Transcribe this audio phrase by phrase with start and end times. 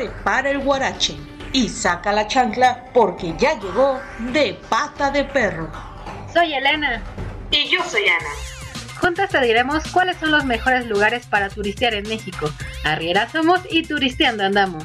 [0.00, 1.14] prepara el guarache
[1.52, 4.00] y saca la chancla porque ya llegó
[4.32, 5.70] de pata de perro.
[6.32, 7.02] Soy Elena.
[7.50, 8.30] Y yo soy Ana.
[8.98, 12.50] Juntas te diremos cuáles son los mejores lugares para turistear en México.
[12.84, 14.84] Arriera somos y turisteando andamos.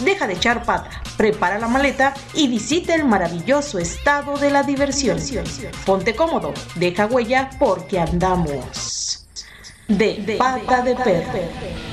[0.00, 5.18] Deja de echar pata, prepara la maleta y visita el maravilloso estado de la diversión.
[5.86, 9.26] Ponte cómodo, deja huella porque andamos
[9.88, 11.89] de, pata de perro.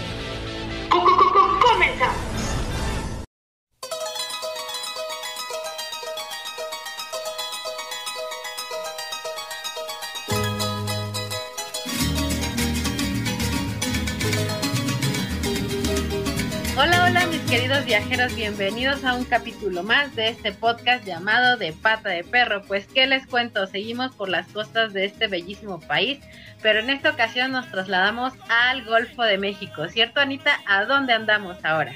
[18.36, 22.62] Bienvenidos a un capítulo más de este podcast llamado De Pata de Perro.
[22.68, 23.66] Pues, ¿qué les cuento?
[23.66, 26.20] Seguimos por las costas de este bellísimo país,
[26.62, 30.60] pero en esta ocasión nos trasladamos al Golfo de México, ¿cierto Anita?
[30.68, 31.96] ¿A dónde andamos ahora?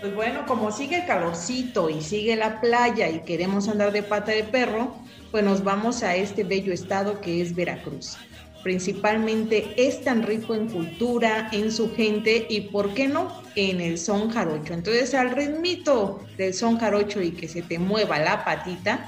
[0.00, 4.32] Pues bueno, como sigue el calorcito y sigue la playa y queremos andar de pata
[4.32, 4.96] de perro,
[5.30, 8.16] pues nos vamos a este bello estado que es Veracruz
[8.62, 13.98] principalmente es tan rico en cultura, en su gente y, ¿por qué no?, en el
[13.98, 14.72] son jarocho.
[14.72, 19.06] Entonces, al ritmito del son jarocho y que se te mueva la patita,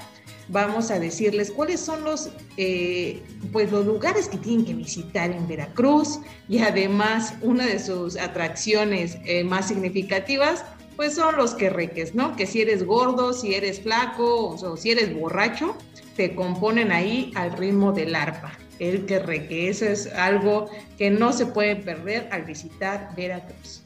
[0.49, 5.47] vamos a decirles cuáles son los, eh, pues los lugares que tienen que visitar en
[5.47, 10.63] Veracruz y además una de sus atracciones eh, más significativas,
[10.95, 12.35] pues son los querreques, ¿no?
[12.35, 15.75] Que si eres gordo, si eres flaco o si eres borracho,
[16.15, 19.69] te componen ahí al ritmo del arpa el que.
[19.69, 23.83] Eso es algo que no se puede perder al visitar Veracruz.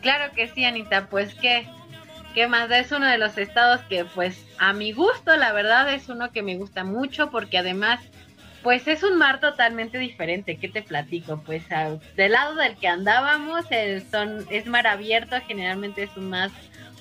[0.00, 1.66] Claro que sí, Anita, pues qué,
[2.34, 6.08] qué más, es uno de los estados que pues a mi gusto, la verdad es
[6.08, 8.00] uno que me gusta mucho porque además
[8.62, 11.42] pues es un mar totalmente diferente, ¿qué te platico?
[11.44, 11.64] Pues
[12.16, 13.66] del lado del que andábamos
[14.10, 16.52] son, es mar abierto, generalmente es un, más,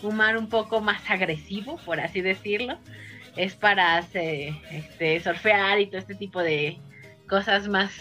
[0.02, 2.80] un mar un poco más agresivo, por así decirlo
[3.38, 6.78] es para este, surfear y todo este tipo de
[7.30, 7.92] cosas más,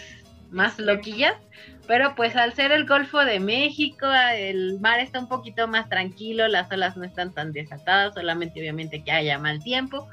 [0.49, 1.35] más loquillas.
[1.87, 6.47] Pero pues al ser el Golfo de México, el mar está un poquito más tranquilo,
[6.47, 10.09] las olas no están tan desatadas, solamente obviamente que haya mal tiempo.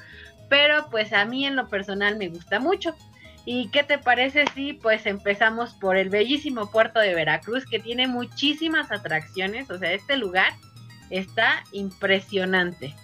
[0.49, 2.95] Pero pues a mí en lo personal me gusta mucho.
[3.47, 8.07] ¿Y qué te parece si pues empezamos por el bellísimo puerto de Veracruz que tiene
[8.07, 9.71] muchísimas atracciones?
[9.71, 10.53] O sea, este lugar
[11.11, 12.95] está impresionante.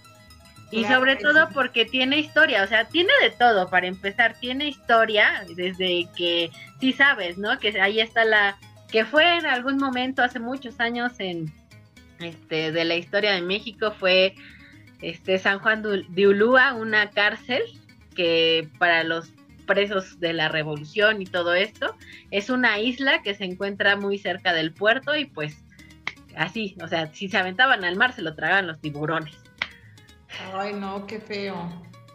[0.71, 5.45] Y sobre todo porque tiene historia, o sea, tiene de todo, para empezar, tiene historia
[5.57, 6.51] desde que,
[6.81, 7.59] sí sabes, ¿no?
[7.59, 8.57] Que ahí está la,
[8.91, 11.53] que fue en algún momento, hace muchos años, en,
[12.21, 14.37] este, de la historia de México, fue,
[15.03, 17.63] este, San Juan de Ulúa, una cárcel
[18.15, 19.33] que para los
[19.67, 21.97] presos de la revolución y todo esto,
[22.31, 25.65] es una isla que se encuentra muy cerca del puerto y pues
[26.37, 29.37] así, o sea, si se aventaban al mar se lo tragaban los tiburones.
[30.55, 31.69] Ay, no, qué feo.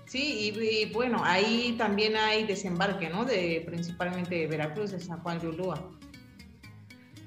[0.06, 3.26] Sí, y, bueno, ahí también hay desembarque, ¿no?
[3.26, 5.92] De principalmente de Veracruz, de San Juan de Ulúa.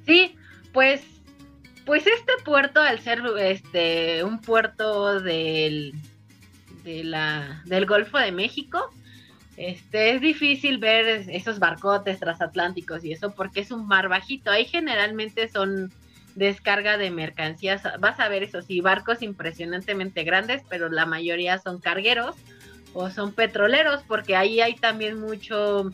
[0.06, 0.36] Sí,
[0.72, 1.02] pues,
[1.84, 5.92] pues este puerto, al ser este un puerto del,
[6.84, 8.90] de la, del Golfo de México,
[9.58, 14.50] este, es difícil ver esos barcotes transatlánticos y eso porque es un mar bajito.
[14.52, 15.92] Ahí generalmente son
[16.38, 17.82] descarga de mercancías.
[17.98, 22.36] Vas a ver eso sí, barcos impresionantemente grandes, pero la mayoría son cargueros
[22.94, 25.90] o son petroleros, porque ahí hay también mucho,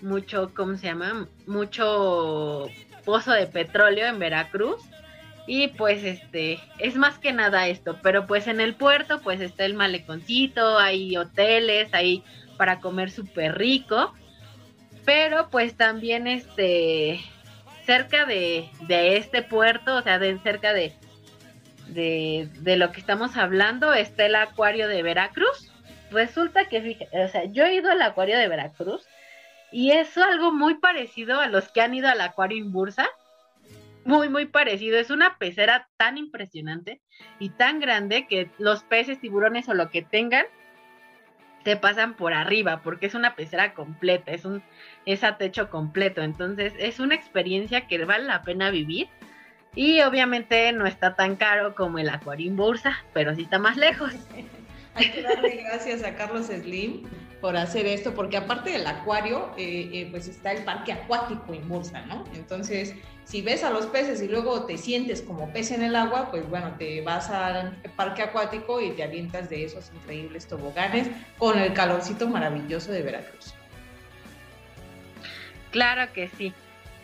[0.00, 1.28] mucho, ¿cómo se llama?
[1.46, 2.70] Mucho
[3.04, 4.80] pozo de petróleo en Veracruz.
[5.46, 9.64] Y pues este, es más que nada esto, pero pues en el puerto pues está
[9.64, 12.22] el maleconcito, hay hoteles, hay
[12.58, 14.12] para comer súper rico,
[15.06, 17.18] pero pues también este,
[17.88, 18.68] cerca de,
[19.16, 20.92] este puerto, o sea, de cerca de,
[21.86, 25.72] de, lo que estamos hablando, está el acuario de Veracruz.
[26.10, 29.06] Resulta que, o sea, yo he ido al acuario de Veracruz
[29.72, 33.08] y es algo muy parecido a los que han ido al acuario en Bursa.
[34.04, 34.98] Muy, muy parecido.
[34.98, 37.00] Es una pecera tan impresionante
[37.38, 40.44] y tan grande que los peces, tiburones o lo que tengan
[41.68, 44.62] te pasan por arriba porque es una pecera completa, es un
[45.04, 49.10] es a techo completo, entonces es una experiencia que vale la pena vivir
[49.74, 54.14] y obviamente no está tan caro como el Acuario Bursa, pero sí está más lejos.
[54.94, 57.02] Hay que darle gracias a Carlos Slim
[57.42, 61.68] por hacer esto, porque aparte del acuario, eh, eh, pues está el parque acuático en
[61.68, 62.24] Bursa, ¿no?
[62.34, 62.94] Entonces,
[63.28, 66.48] si ves a los peces y luego te sientes como pez en el agua, pues
[66.48, 71.74] bueno, te vas al parque acuático y te avientas de esos increíbles toboganes con el
[71.74, 73.52] calorcito maravilloso de Veracruz.
[75.70, 76.54] Claro que sí.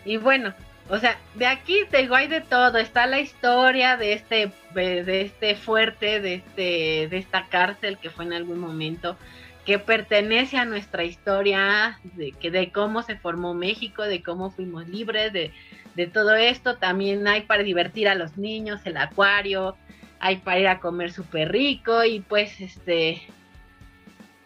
[0.06, 0.54] Y bueno,
[0.88, 2.78] o sea, de aquí te digo, de todo.
[2.78, 8.24] Está la historia de este, de este fuerte, de este, de esta cárcel que fue
[8.24, 9.18] en algún momento,
[9.66, 14.88] que pertenece a nuestra historia, de que de cómo se formó México, de cómo fuimos
[14.88, 15.52] libres, de,
[15.94, 16.76] de todo esto.
[16.76, 19.76] También hay para divertir a los niños, el acuario,
[20.20, 23.23] hay para ir a comer súper rico y pues este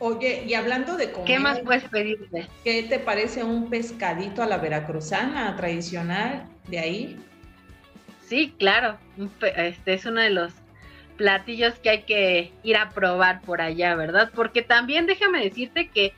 [0.00, 2.46] Oye, y hablando de comer, ¿qué más puedes pedirte?
[2.62, 7.16] ¿Qué te parece un pescadito a la veracruzana tradicional de ahí?
[8.24, 8.96] Sí, claro,
[9.56, 10.52] este es uno de los
[11.16, 14.30] platillos que hay que ir a probar por allá, ¿verdad?
[14.34, 16.12] Porque también déjame decirte que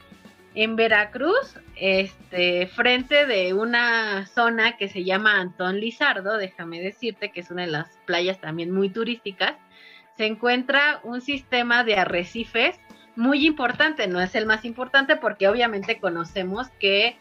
[0.55, 7.41] en Veracruz, este, frente de una zona que se llama Antón Lizardo, déjame decirte que
[7.41, 9.55] es una de las playas también muy turísticas,
[10.19, 12.79] se encuentra un sistema de arrecifes
[13.17, 17.17] muy importante, no es el más importante porque obviamente conocemos que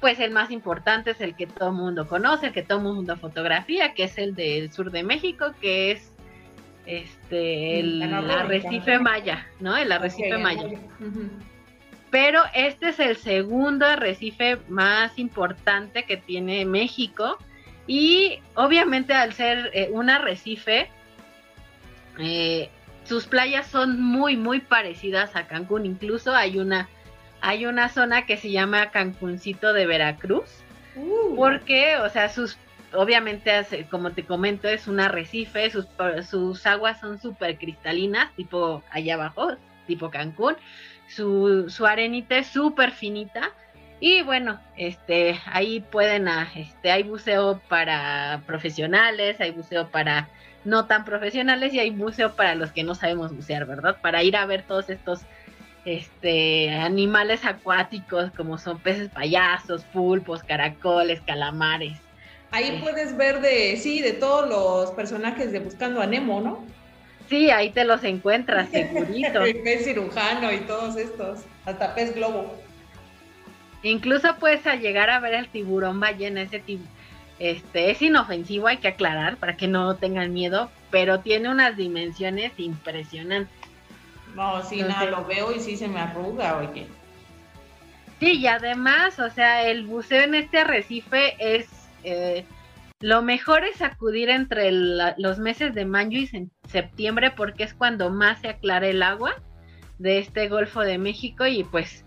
[0.00, 2.84] pues el más importante es el que todo el mundo conoce, el que todo el
[2.84, 6.12] mundo fotografía, que es el del sur de México, que es
[6.86, 9.76] este el arrecife maya, ¿no?
[9.76, 10.68] El arrecife maya.
[12.14, 17.38] Pero este es el segundo arrecife más importante que tiene México
[17.88, 20.88] y obviamente al ser eh, un arrecife
[22.20, 22.70] eh,
[23.02, 25.86] sus playas son muy, muy parecidas a Cancún.
[25.86, 26.88] Incluso hay una,
[27.40, 30.62] hay una zona que se llama Cancuncito de Veracruz.
[30.94, 31.34] Uh.
[31.34, 32.56] Porque, o sea, sus,
[32.92, 33.50] obviamente,
[33.90, 35.88] como te comento, es un arrecife, sus,
[36.30, 40.56] sus aguas son súper cristalinas, tipo allá abajo, tipo Cancún.
[41.08, 43.50] Su, su arenita es súper finita.
[44.00, 50.28] Y bueno, este, ahí pueden, ah, este, hay buceo para profesionales, hay buceo para
[50.64, 53.96] no tan profesionales y hay museo para los que no sabemos bucear, ¿verdad?
[54.00, 55.20] Para ir a ver todos estos
[55.84, 61.98] este animales acuáticos como son peces payasos, pulpos, caracoles, calamares.
[62.50, 62.78] Ahí eh.
[62.82, 66.64] puedes ver de, sí, de todos los personajes de Buscando a Nemo, ¿no?
[67.28, 69.40] Sí, ahí te los encuentras, segurito.
[69.44, 72.54] El pez cirujano y todos estos, hasta pez globo.
[73.82, 76.94] Incluso puedes llegar a ver el tiburón ballena, ese tiburón
[77.38, 82.52] este, es inofensivo, hay que aclarar, para que no tengan miedo, pero tiene unas dimensiones
[82.58, 83.54] impresionantes.
[84.34, 86.86] No, sí, nada, lo veo y sí se me arruga, oye.
[88.20, 91.68] Sí, y además, o sea, el buceo en este arrecife es...
[92.04, 92.44] Eh,
[93.00, 98.40] lo mejor es acudir entre los meses de mayo y septiembre porque es cuando más
[98.40, 99.34] se aclara el agua
[99.98, 102.04] de este Golfo de México y pues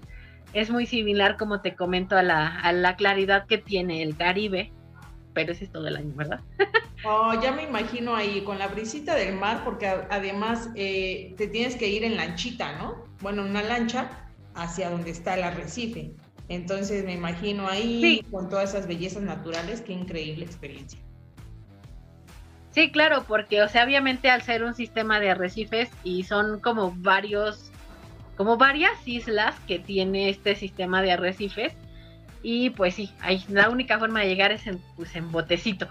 [0.53, 4.71] es muy similar, como te comento, a la, a la claridad que tiene el Caribe
[5.37, 6.39] pero ese es todo el año, ¿verdad?
[7.05, 11.75] oh, ya me imagino ahí con la brisita del mar, porque además eh, te tienes
[11.75, 13.05] que ir en lanchita, ¿no?
[13.21, 14.09] Bueno, una lancha
[14.55, 16.15] hacia donde está el arrecife.
[16.49, 20.99] Entonces me imagino ahí con todas esas bellezas naturales, qué increíble experiencia.
[22.71, 26.93] Sí, claro, porque, o sea, obviamente al ser un sistema de arrecifes y son como
[26.95, 27.71] varios,
[28.35, 31.73] como varias islas que tiene este sistema de arrecifes,
[32.43, 35.87] y pues sí, ahí, la única forma de llegar es en, pues, en botecito.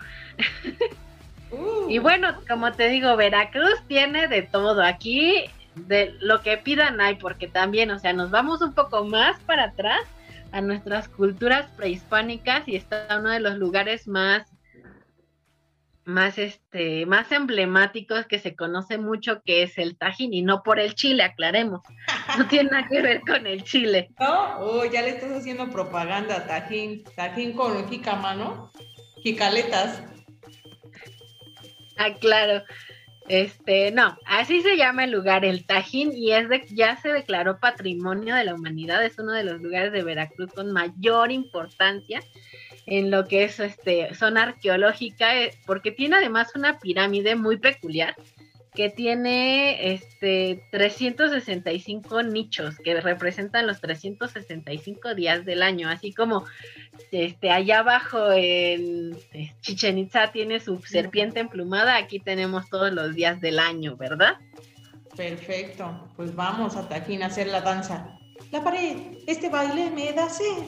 [1.51, 1.89] Uh.
[1.89, 4.83] Y bueno, como te digo, Veracruz tiene de todo.
[4.83, 5.45] Aquí
[5.75, 9.65] de lo que pidan hay, porque también, o sea, nos vamos un poco más para
[9.65, 10.01] atrás
[10.57, 14.47] a nuestras culturas prehispánicas y está uno de los lugares más
[16.07, 20.81] más este más emblemáticos que se conoce mucho que es el Tajín y no por
[20.81, 21.83] el chile, aclaremos.
[22.39, 24.09] No tiene nada que ver con el chile.
[24.19, 28.71] No, oh, ya le estás haciendo propaganda Tajín, Tajín con jicama, ¿no?
[29.23, 30.03] Jicaletas.
[31.99, 32.65] Ah, claro.
[33.29, 37.59] Este, no, así se llama el lugar, el Tajín, y es de, ya se declaró
[37.59, 42.23] patrimonio de la humanidad, es uno de los lugares de Veracruz con mayor importancia
[42.87, 48.15] en lo que es este zona arqueológica, eh, porque tiene además una pirámide muy peculiar
[48.77, 56.45] que tiene este 365 nichos que representan los 365 días del año, así como
[57.11, 59.17] este allá abajo en
[59.61, 64.37] Chichen Itza tiene su serpiente emplumada, aquí tenemos todos los días del año, ¿verdad?
[65.17, 68.19] Perfecto, pues vamos a Tajín a hacer la danza.
[68.51, 70.65] La pared, este baile me da sed.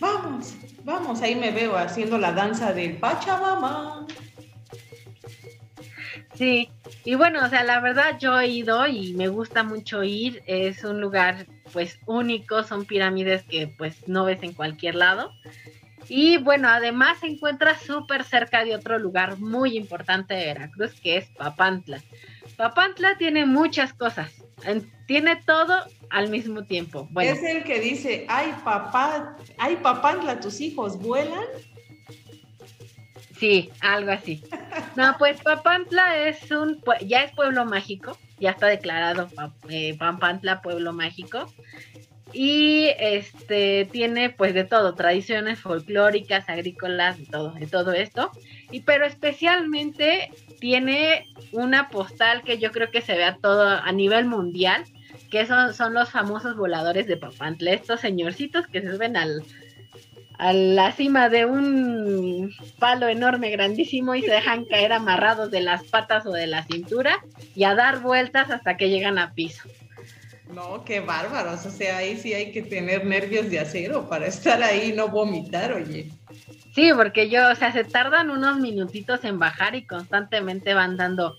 [0.00, 4.06] Vamos, vamos, ahí me veo haciendo la danza del Pachamama.
[6.34, 6.70] Sí,
[7.04, 10.82] y bueno, o sea, la verdad yo he ido y me gusta mucho ir, es
[10.82, 15.32] un lugar pues único, son pirámides que pues no ves en cualquier lado.
[16.08, 21.16] Y bueno, además se encuentra súper cerca de otro lugar muy importante de Veracruz, que
[21.16, 22.02] es Papantla.
[22.56, 24.30] Papantla tiene muchas cosas,
[25.06, 25.74] tiene todo
[26.10, 27.08] al mismo tiempo.
[27.10, 27.32] Bueno.
[27.32, 31.44] Es el que dice, ay papá, ay Papantla, tus hijos vuelan.
[33.38, 34.42] Sí, algo así.
[34.96, 39.28] No, pues Papantla es un, ya es pueblo mágico, ya está declarado
[39.68, 41.50] eh, Papantla pueblo mágico.
[42.34, 48.30] Y este tiene pues de todo, tradiciones folclóricas, agrícolas, de todo, de todo esto.
[48.70, 53.92] Y pero especialmente tiene una postal que yo creo que se ve a todo a
[53.92, 54.82] nivel mundial,
[55.30, 59.44] que son, son los famosos voladores de Papantla, estos señorcitos que se suben al,
[60.38, 65.84] a la cima de un palo enorme, grandísimo, y se dejan caer amarrados de las
[65.84, 67.18] patas o de la cintura
[67.54, 69.68] y a dar vueltas hasta que llegan a piso.
[70.52, 71.64] No, qué bárbaros.
[71.64, 75.08] O sea, ahí sí hay que tener nervios de acero para estar ahí y no
[75.08, 76.10] vomitar, oye.
[76.74, 81.36] Sí, porque yo, o sea, se tardan unos minutitos en bajar y constantemente van dando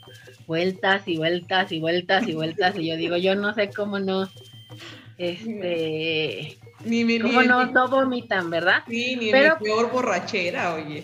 [0.47, 2.75] vueltas y vueltas y vueltas y vueltas.
[2.77, 4.29] y yo digo, yo no sé cómo no,
[5.17, 8.83] este, ni, cómo no, no vomitan, ¿verdad?
[8.87, 11.03] Sí, ni pero, peor borrachera, oye,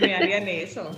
[0.00, 0.90] me harían eso.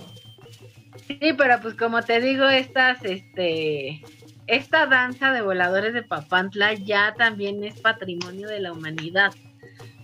[1.07, 4.01] Sí, pero pues como te digo, estas, este,
[4.47, 9.33] esta danza de voladores de Papantla ya también es patrimonio de la humanidad.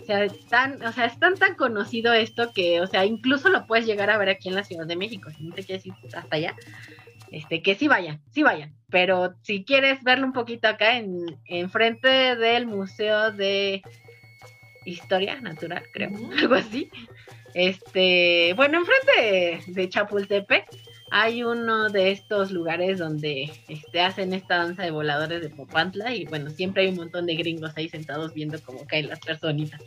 [0.00, 3.66] O sea, tan, o sea, es tan tan conocido esto que, o sea, incluso lo
[3.66, 5.94] puedes llegar a ver aquí en la Ciudad de México, si no te quieres ir
[6.14, 6.54] hasta allá,
[7.30, 8.74] este, que sí vayan, sí vayan.
[8.90, 13.82] Pero si quieres verlo un poquito acá en, en frente del Museo de
[14.84, 16.90] Historia Natural, creo, algo así.
[17.54, 20.66] Este, bueno, enfrente de, de Chapultepec
[21.16, 26.24] hay uno de estos lugares donde este, hacen esta danza de voladores de Popantla y
[26.24, 29.80] bueno, siempre hay un montón de gringos ahí sentados viendo cómo caen las personitas.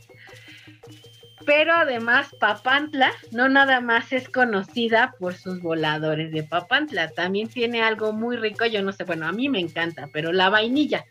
[1.45, 7.81] Pero además Papantla no nada más es conocida por sus voladores de Papantla, también tiene
[7.81, 11.03] algo muy rico, yo no sé, bueno, a mí me encanta, pero la vainilla.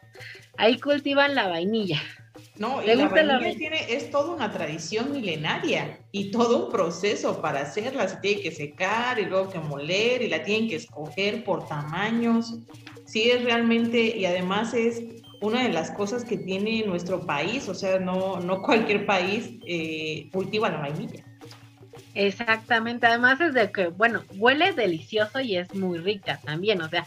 [0.57, 2.01] Ahí cultivan la vainilla.
[2.59, 7.61] No, y la vainilla tiene, es toda una tradición milenaria y todo un proceso para
[7.61, 8.09] hacerla.
[8.09, 12.61] Se tiene que secar y luego que moler y la tienen que escoger por tamaños.
[13.05, 15.03] Sí, es realmente, y además es
[15.43, 20.29] una de las cosas que tiene nuestro país, o sea, no, no cualquier país eh,
[20.33, 21.25] cultiva la vainilla.
[22.19, 27.07] Exactamente, además es de que, bueno, huele delicioso y es muy rica también, o sea,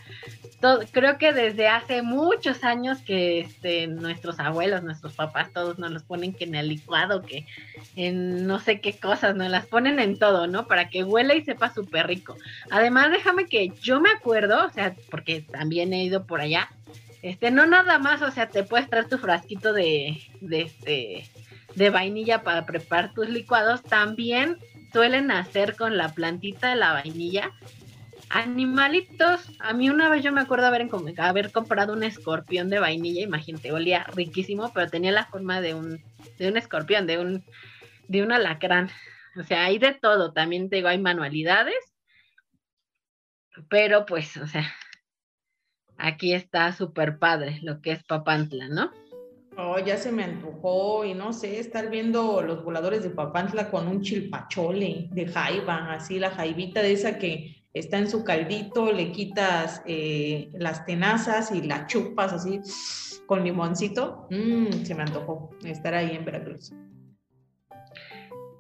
[0.91, 6.03] creo que desde hace muchos años que este, nuestros abuelos, nuestros papás, todos nos los
[6.03, 7.47] ponen que en el licuado, que
[7.95, 10.67] en no sé qué cosas, nos las ponen en todo, ¿no?
[10.67, 12.35] Para que huela y sepa súper rico.
[12.69, 16.69] Además, déjame que yo me acuerdo, o sea, porque también he ido por allá,
[17.23, 21.27] este, no nada más, o sea, te puedes traer tu frasquito de este
[21.73, 24.57] de vainilla para preparar tus licuados, también
[24.91, 27.51] suelen hacer con la plantita de la vainilla
[28.29, 33.23] Animalitos, a mí una vez yo me acuerdo haber, haber comprado un escorpión de vainilla,
[33.23, 35.99] imagínate, olía riquísimo, pero tenía la forma de un,
[36.37, 37.43] de un escorpión, de un,
[38.07, 38.91] de un alacrán.
[39.35, 41.75] O sea, hay de todo, también te digo, hay manualidades,
[43.67, 44.71] pero pues, o sea,
[45.97, 48.91] aquí está súper padre lo que es Papantla, ¿no?
[49.61, 53.89] Oh, ya se me antojó y no sé, estar viendo los voladores de Papantla con
[53.89, 59.11] un chilpachole de jaiba, así la jaibita de esa que está en su caldito, le
[59.11, 62.61] quitas eh, las tenazas y la chupas así
[63.25, 64.27] con limoncito.
[64.29, 66.71] Mm, se me antojó estar ahí en Veracruz.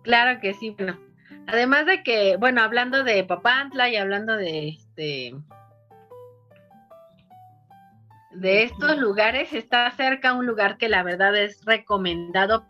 [0.03, 0.99] Claro que sí, bueno.
[1.47, 5.33] Además de que, bueno, hablando de Papantla y hablando de este
[8.31, 12.65] de estos lugares, está cerca un lugar que la verdad es recomendado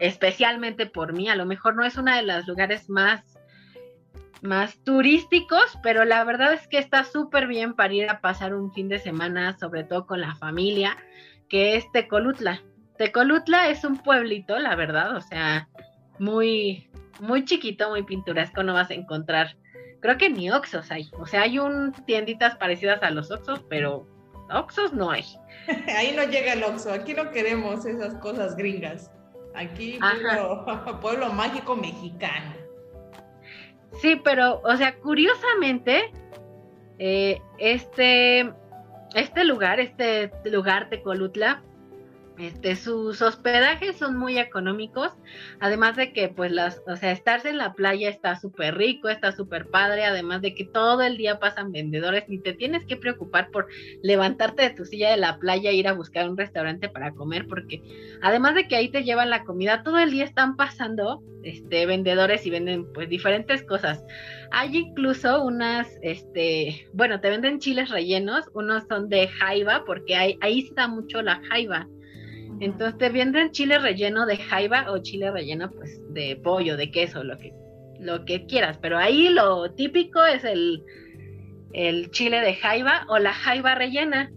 [0.00, 1.28] especialmente por mí.
[1.28, 3.22] A lo mejor no es uno de los lugares más
[4.44, 8.72] más turísticos, pero la verdad es que está súper bien para ir a pasar un
[8.72, 10.98] fin de semana, sobre todo con la familia,
[11.48, 12.62] que es Tecolutla.
[12.98, 15.68] Tecolutla es un pueblito, la verdad, o sea,
[16.18, 16.90] muy,
[17.20, 19.56] muy chiquito, muy pintoresco, no vas a encontrar,
[20.00, 24.06] creo que ni Oxos hay, o sea, hay un tienditas parecidas a los Oxos, pero
[24.50, 25.24] Oxos no hay.
[25.96, 29.10] Ahí no llega el Oxo, aquí no queremos esas cosas gringas.
[29.54, 29.98] Aquí
[31.00, 32.54] pueblo mágico mexicano.
[34.00, 36.12] Sí, pero, o sea, curiosamente,
[36.98, 38.52] eh, este,
[39.14, 41.62] este lugar, este lugar de Colutla,
[42.36, 45.12] este, sus hospedajes son muy económicos,
[45.60, 49.30] además de que, pues, las, o sea, estarse en la playa está súper rico, está
[49.32, 53.50] súper padre, además de que todo el día pasan vendedores, ni te tienes que preocupar
[53.50, 53.68] por
[54.02, 57.46] levantarte de tu silla de la playa e ir a buscar un restaurante para comer,
[57.46, 57.82] porque
[58.20, 62.44] además de que ahí te llevan la comida, todo el día están pasando, este, vendedores
[62.46, 64.02] y venden, pues, diferentes cosas.
[64.50, 70.38] Hay incluso unas, este, bueno, te venden chiles rellenos, unos son de jaiba, porque ahí,
[70.40, 71.86] ahí está mucho la jaiba.
[72.60, 77.24] Entonces te venden chile relleno de jaiba o chile relleno pues de pollo, de queso,
[77.24, 77.52] lo que
[78.00, 80.84] lo que quieras, pero ahí lo típico es el,
[81.72, 84.30] el chile de jaiba o la jaiba rellena.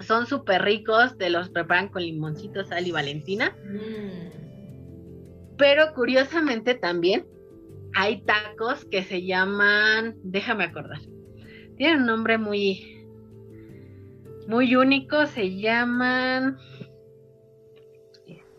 [0.00, 3.56] Son súper ricos, te los preparan con limoncito, sal y valentina.
[3.64, 4.30] Mm.
[5.56, 7.26] Pero curiosamente también
[7.94, 11.00] hay tacos que se llaman, déjame acordar,
[11.76, 13.06] tienen un nombre muy,
[14.46, 16.56] muy único, se llaman,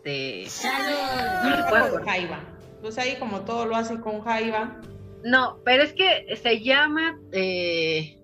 [0.04, 2.40] este, no jaiba.
[2.80, 4.80] Pues ahí como todo lo hace con jaiba.
[5.24, 8.18] No, pero es que se llama, eh,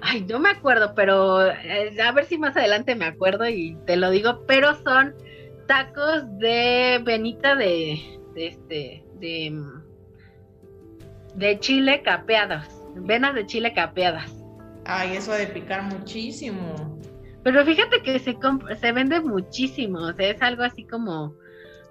[0.00, 3.96] ay, no me acuerdo, pero eh, a ver si más adelante me acuerdo y te
[3.96, 5.14] lo digo, pero son
[5.68, 8.00] tacos de venita de,
[8.34, 9.62] de este, de,
[11.36, 14.32] de chile capeadas, venas de chile capeadas.
[14.84, 16.99] Ay, eso de picar muchísimo.
[17.42, 18.36] Pero fíjate que se,
[18.80, 21.34] se vende muchísimo, o sea, es algo así como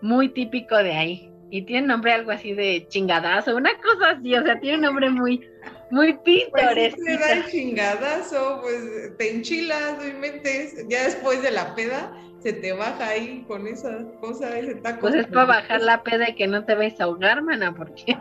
[0.01, 1.31] muy típico de ahí.
[1.51, 5.09] Y tiene nombre algo así de chingadazo, una cosa así, o sea, tiene un nombre
[5.09, 5.49] muy,
[5.89, 7.01] muy pintoresco.
[7.03, 12.71] Pues te da chingadazo, pues te enchilas, no ya después de la peda, se te
[12.73, 15.01] baja ahí con esa cosa, ese taco.
[15.01, 18.15] Pues es para bajar la peda y que no te vayas a ahogar, mana, porque...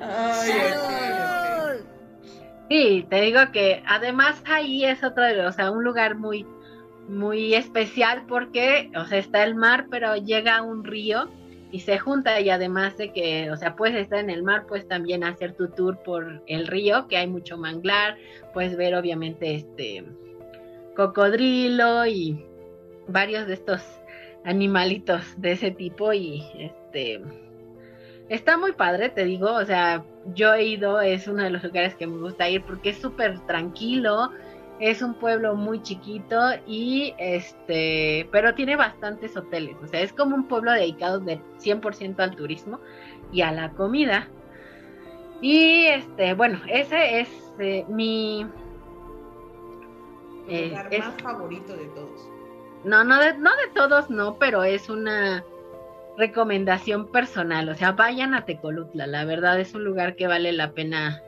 [0.00, 0.50] Ay,
[2.68, 6.46] Sí, te digo que además ahí es otro, o sea, un lugar muy,
[7.08, 11.30] muy especial porque, o sea, está el mar, pero llega un río
[11.70, 14.86] y se junta y además de que, o sea, puedes estar en el mar, puedes
[14.86, 18.16] también hacer tu tour por el río, que hay mucho manglar,
[18.52, 20.04] puedes ver obviamente este
[20.94, 22.44] cocodrilo y
[23.06, 23.82] varios de estos
[24.44, 27.22] animalitos de ese tipo y este
[28.28, 30.04] está muy padre, te digo, o sea,
[30.34, 33.38] yo he ido, es uno de los lugares que me gusta ir porque es súper
[33.46, 34.30] tranquilo,
[34.80, 40.36] es un pueblo muy chiquito y este, pero tiene bastantes hoteles, o sea, es como
[40.36, 42.80] un pueblo dedicado de 100% al turismo
[43.32, 44.28] y a la comida.
[45.40, 47.28] Y este, bueno, ese es
[47.60, 48.44] eh, mi
[50.48, 52.28] eh, más favorito de todos.
[52.84, 55.44] No, no de, no de todos, no, pero es una
[56.18, 57.68] recomendación personal.
[57.68, 59.06] O sea, vayan a Tecolutla.
[59.06, 61.22] La verdad es un lugar que vale la pena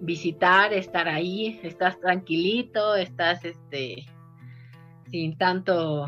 [0.00, 1.60] visitar, estar ahí.
[1.62, 4.06] Estás tranquilito, estás este
[5.10, 6.06] sin tanto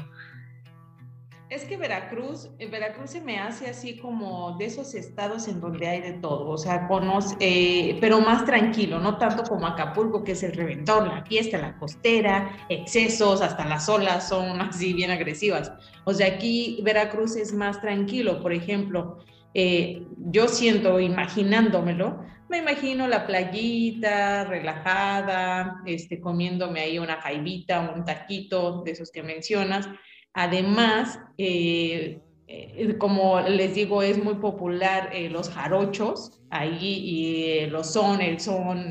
[1.54, 5.86] es que Veracruz, eh, Veracruz se me hace así como de esos estados en donde
[5.86, 10.32] hay de todo, o sea, conoce, eh, pero más tranquilo, no tanto como Acapulco, que
[10.32, 15.72] es el reventón, la fiesta, la costera, excesos, hasta las olas son así bien agresivas.
[16.04, 19.18] O sea, aquí Veracruz es más tranquilo, por ejemplo,
[19.52, 28.04] eh, yo siento, imaginándomelo, me imagino la playita relajada, este, comiéndome ahí una jaibita, un
[28.04, 29.88] taquito de esos que mencionas
[30.34, 37.92] Además, eh, eh, como les digo, es muy popular eh, los jarochos, ahí y los
[37.92, 38.90] son, el son,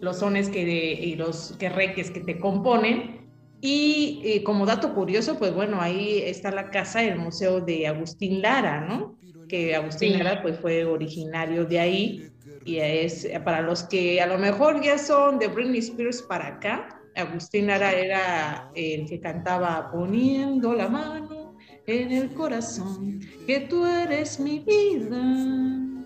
[0.00, 3.18] los sones que y los querreques que te componen.
[3.60, 8.82] Y como dato curioso, pues bueno, ahí está la casa, el museo de Agustín Lara,
[8.82, 9.18] ¿no?
[9.48, 12.30] Que Agustín Lara pues fue originario de ahí
[12.64, 16.97] y es para los que a lo mejor ya son de Britney Spears para acá,
[17.14, 24.38] Agustín Lara era el que cantaba poniendo la mano en el corazón, que tú eres
[24.38, 25.22] mi vida,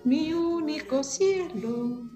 [0.03, 2.09] mi único cielo,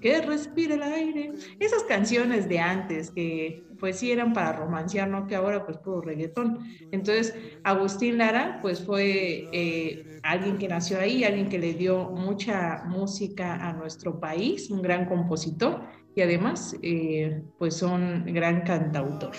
[0.00, 1.32] que respira el aire.
[1.58, 5.26] Esas canciones de antes que pues sí eran para romancear, ¿no?
[5.26, 6.58] Que ahora pues puro reggaetón.
[6.92, 12.84] Entonces, Agustín Lara pues fue eh, alguien que nació ahí, alguien que le dio mucha
[12.84, 15.82] música a nuestro país, un gran compositor
[16.14, 19.36] y además eh, pues son gran cantautor.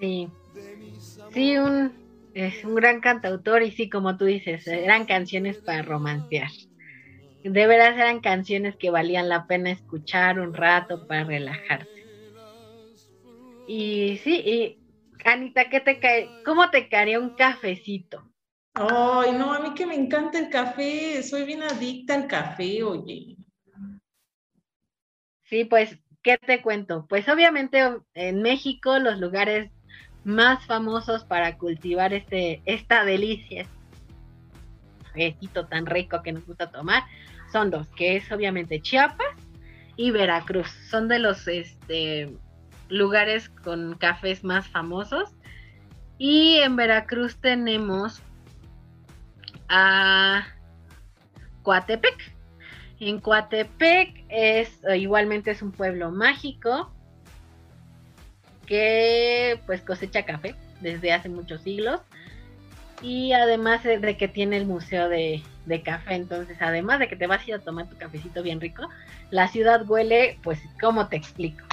[0.00, 0.32] Sí,
[1.28, 1.98] sí, un,
[2.34, 6.50] es un gran cantautor y sí, como tú dices, eran canciones para romancear.
[7.42, 11.88] De veras eran canciones que valían la pena escuchar un rato para relajarse.
[13.66, 14.80] Y sí, y
[15.24, 16.36] Anita, ¿qué te cae?
[16.44, 18.32] ¿Cómo te caería un cafecito?
[18.74, 23.36] Ay, no, a mí que me encanta el café, soy bien adicta al café, oye.
[25.48, 27.06] Sí, pues, ¿qué te cuento?
[27.08, 27.82] Pues obviamente
[28.14, 29.70] en México los lugares
[30.24, 33.66] más famosos para cultivar este, esta delicia,
[35.14, 37.02] este tan rico que nos gusta tomar,
[37.50, 39.26] son dos, que es obviamente Chiapas
[39.96, 40.68] y Veracruz.
[40.90, 42.30] Son de los este,
[42.88, 45.30] lugares con cafés más famosos.
[46.18, 48.22] Y en Veracruz tenemos
[49.68, 50.46] a
[51.62, 52.37] Coatepec,
[53.00, 56.90] en Coatepec es igualmente es un pueblo mágico
[58.66, 62.00] que pues cosecha café desde hace muchos siglos
[63.02, 65.42] y además de que tiene el museo de,
[65.84, 68.88] café, entonces además de que te vas a ir a tomar tu cafecito bien rico,
[69.30, 71.64] la ciudad huele, pues, ¿cómo te explico?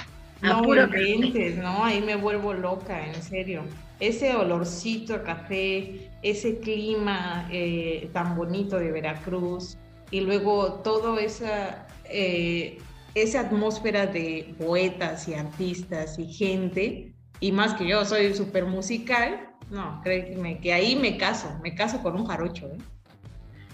[0.42, 3.64] no, puro no, ahí me vuelvo loca, en serio.
[4.00, 9.78] Ese olorcito a café, ese clima eh, tan bonito de Veracruz
[10.12, 12.78] y luego toda esa, eh,
[13.14, 19.50] esa atmósfera de poetas y artistas y gente, y más que yo soy súper musical,
[19.70, 22.78] no, créeme que ahí me caso, me caso con un jarocho, ¿eh?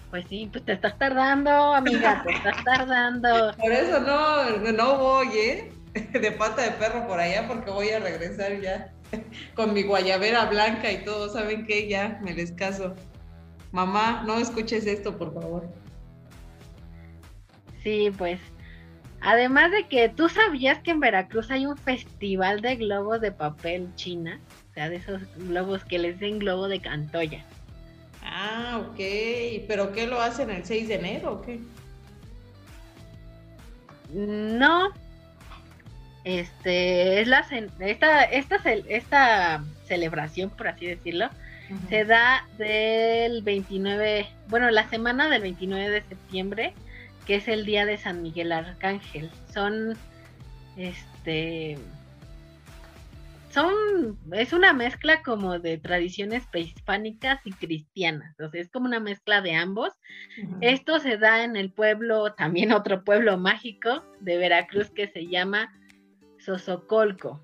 [0.10, 3.56] Pues sí, pues te estás tardando, amiga, te estás tardando.
[3.58, 5.72] Por eso no, no voy, ¿eh?
[5.94, 8.94] De pata de perro por allá porque voy a regresar ya
[9.56, 11.88] con mi guayabera blanca y todo, ¿saben qué?
[11.88, 12.96] Ya me les caso.
[13.72, 15.70] Mamá, no escuches esto, por favor.
[17.84, 18.40] Sí, pues.
[19.22, 23.90] Además de que tú sabías que en Veracruz hay un festival de globos de papel
[23.96, 24.40] china.
[24.72, 27.44] O sea, de esos globos que les den globo de cantoya.
[28.24, 28.98] Ah, ok.
[29.68, 31.60] ¿Pero qué lo hacen el 6 de enero o qué?
[34.14, 34.92] No.
[36.24, 37.46] Este, es la
[37.80, 41.30] esta, esta, esta celebración, por así decirlo,
[41.90, 46.74] se da del 29, bueno, la semana del 29 de septiembre,
[47.26, 49.30] que es el día de San Miguel Arcángel.
[49.54, 49.98] Son,
[50.78, 51.78] este,
[53.52, 59.00] son, es una mezcla como de tradiciones prehispánicas y cristianas, o sea, es como una
[59.00, 59.94] mezcla de ambos.
[60.62, 65.72] Esto se da en el pueblo, también otro pueblo mágico de Veracruz que se llama
[66.40, 67.42] Sosocolco.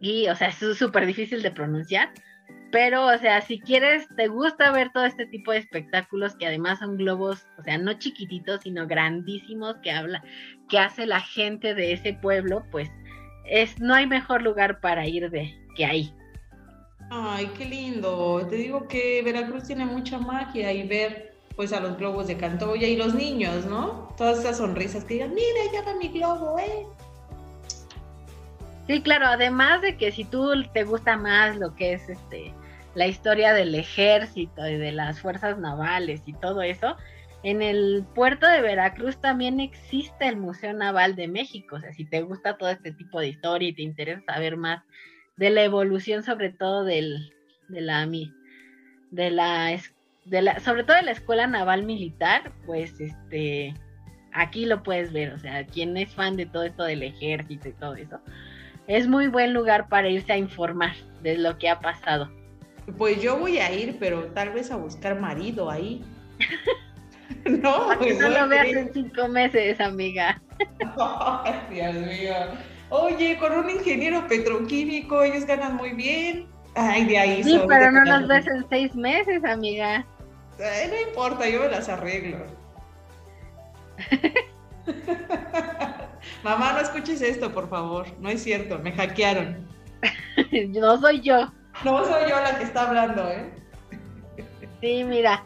[0.00, 2.12] Y, o sea, es súper difícil de pronunciar,
[2.72, 6.78] pero, o sea, si quieres, te gusta ver todo este tipo de espectáculos que además
[6.78, 10.24] son globos, o sea, no chiquititos, sino grandísimos que habla,
[10.70, 12.90] que hace la gente de ese pueblo, pues
[13.44, 16.14] es, no hay mejor lugar para ir de que ahí.
[17.10, 18.46] Ay, qué lindo.
[18.48, 22.88] Te digo que Veracruz tiene mucha magia y ver pues a los globos de Cantoya
[22.88, 24.14] y los niños, ¿no?
[24.16, 26.86] Todas esas sonrisas que digan, mira, ya va mi globo, ¿eh?
[28.92, 32.52] Sí, claro, además de que si tú te gusta más lo que es este
[32.94, 36.98] la historia del ejército y de las fuerzas navales y todo eso,
[37.42, 41.76] en el puerto de Veracruz también existe el Museo Naval de México.
[41.76, 44.84] O sea, si te gusta todo este tipo de historia y te interesa saber más
[45.38, 47.32] de la evolución, sobre todo del,
[47.68, 49.80] de la de la
[50.26, 53.72] de la, sobre todo de la escuela naval militar, pues este
[54.34, 57.72] aquí lo puedes ver, o sea, quien es fan de todo esto del ejército y
[57.72, 58.20] todo eso,
[58.86, 62.30] es muy buen lugar para irse a informar de lo que ha pasado.
[62.98, 66.04] Pues yo voy a ir, pero tal vez a buscar marido ahí.
[67.44, 70.40] No, pues no lo veas en cinco meses, amiga.
[71.70, 72.34] Dios mío.
[72.90, 76.46] Oye, con un ingeniero petroquímico, ellos ganan muy bien.
[76.74, 77.42] Ay, de ahí.
[77.42, 80.06] Sí, pero no los ves en seis meses, amiga.
[80.58, 82.38] no importa, yo me las arreglo.
[86.42, 88.06] Mamá, no escuches esto, por favor.
[88.18, 89.66] No es cierto, me hackearon.
[90.68, 91.52] no soy yo.
[91.84, 93.50] No soy yo la que está hablando, ¿eh?
[94.80, 95.44] Sí, mira,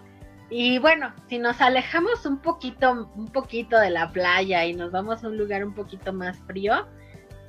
[0.49, 5.25] y bueno, si nos alejamos un poquito, un poquito de la playa y nos vamos
[5.25, 6.87] a un lugar un poquito más frío,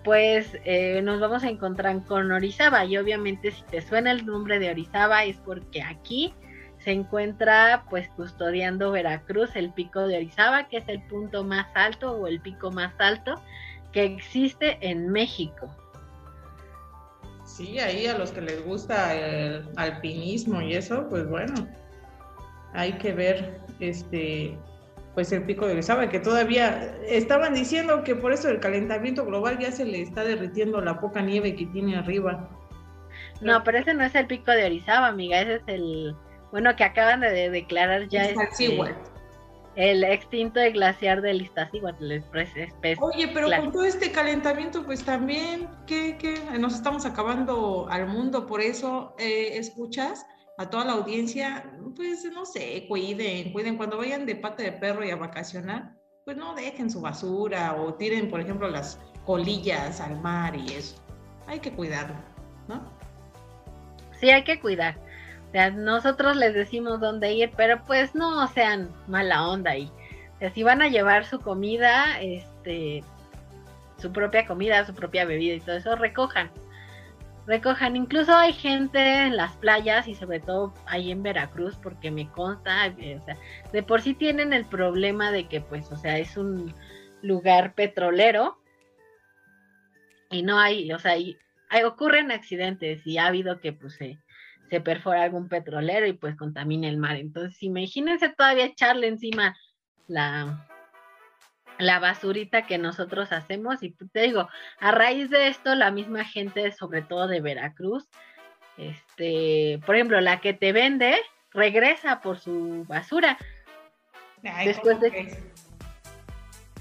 [0.03, 2.85] pues eh, nos vamos a encontrar con Orizaba.
[2.85, 6.33] Y obviamente si te suena el nombre de Orizaba es porque aquí
[6.87, 12.13] se encuentra pues custodiando Veracruz el pico de Orizaba, que es el punto más alto
[12.13, 13.41] o el pico más alto
[13.91, 15.67] que existe en México.
[17.43, 21.55] Sí, ahí a los que les gusta el alpinismo y eso, pues bueno,
[22.71, 24.57] hay que ver este
[25.13, 29.59] pues el pico de Orizaba, que todavía estaban diciendo que por eso el calentamiento global
[29.59, 32.49] ya se le está derritiendo la poca nieve que tiene arriba.
[33.41, 36.15] No, pero ese no es el pico de Orizaba, amiga, ese es el,
[36.51, 38.79] bueno, que acaban de declarar ya este,
[39.75, 42.11] el extinto glaciar del Iztaccíhuatl.
[43.01, 46.39] Oye, pero con todo este calentamiento, pues también, ¿qué, qué?
[46.57, 50.25] Nos estamos acabando al mundo, por eso, eh, ¿escuchas?
[50.57, 53.77] a toda la audiencia, pues no sé, cuiden, cuiden.
[53.77, 55.93] Cuando vayan de pata de perro y a vacacionar,
[56.25, 61.01] pues no dejen su basura o tiren, por ejemplo, las colillas al mar y eso.
[61.45, 62.15] Hay que cuidarlo,
[62.67, 62.91] ¿no?
[64.19, 64.99] Sí, hay que cuidar.
[65.47, 69.91] O sea, nosotros les decimos dónde ir, pero pues no sean mala onda ahí.
[70.35, 73.03] O sea, si van a llevar su comida, este,
[73.97, 76.51] su propia comida, su propia bebida y todo eso, recojan
[77.47, 77.95] recojan.
[77.95, 82.87] Incluso hay gente en las playas y sobre todo ahí en Veracruz, porque me consta,
[82.87, 83.37] eh, o sea,
[83.71, 86.75] de por sí tienen el problema de que, pues, o sea, es un
[87.21, 88.59] lugar petrolero
[90.29, 91.37] y no hay, o sea, hay,
[91.85, 94.19] ocurren accidentes y ha habido que, pues, se,
[94.69, 97.15] se perfora algún petrolero y pues contamina el mar.
[97.15, 99.55] Entonces, imagínense todavía echarle encima
[100.07, 100.67] la,
[101.77, 103.83] la basurita que nosotros hacemos.
[103.83, 104.49] Y te digo,
[104.79, 108.09] a raíz de esto, la misma gente, sobre todo de Veracruz,
[108.77, 111.17] este, por ejemplo, la que te vende,
[111.51, 113.37] regresa por su basura.
[114.41, 115.11] después de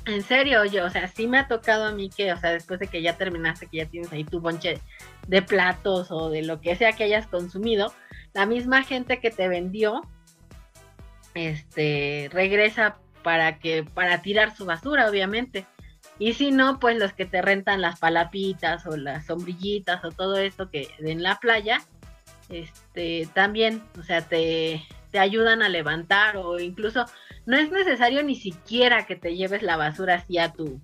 [0.06, 2.78] en serio, yo, o sea, sí me ha tocado a mí que, o sea, después
[2.78, 4.80] de que ya terminaste, que ya tienes ahí tu bonche
[5.26, 7.92] de platos o de lo que sea que hayas consumido,
[8.32, 10.02] la misma gente que te vendió,
[11.34, 15.66] este, regresa para que, para tirar su basura, obviamente.
[16.18, 20.36] Y si no, pues los que te rentan las palapitas o las sombrillitas o todo
[20.36, 21.82] esto que en la playa,
[22.48, 27.06] este, también, o sea, te, te ayudan a levantar o incluso
[27.46, 30.80] no es necesario ni siquiera que te lleves la basura así a tu,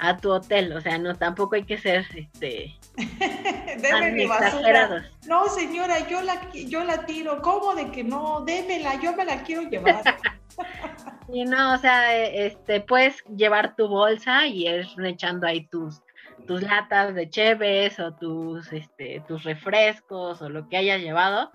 [0.00, 2.76] a tu hotel, o sea, no, tampoco hay que ser, este,
[3.78, 5.10] Deme basura.
[5.26, 7.40] No, señora, yo la, yo la tiro.
[7.40, 8.42] ¿Cómo de que no?
[8.44, 10.02] Démela, yo me la quiero llevar.
[11.32, 16.02] y no, o sea, este, puedes llevar tu bolsa y ir echando ahí tus,
[16.46, 21.50] tus latas de cheves o tus, este, tus refrescos o lo que hayas llevado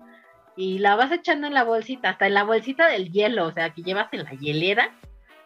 [0.58, 3.70] y la vas echando en la bolsita, hasta en la bolsita del hielo, o sea,
[3.70, 4.90] que llevas en la hielera,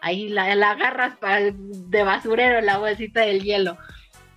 [0.01, 3.77] ahí la, la agarras para de basurero en la bolsita del hielo.